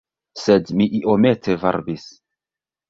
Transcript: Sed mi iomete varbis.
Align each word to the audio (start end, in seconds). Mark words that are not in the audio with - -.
Sed 0.43 0.71
mi 0.79 0.89
iomete 1.01 1.59
varbis. 1.67 2.11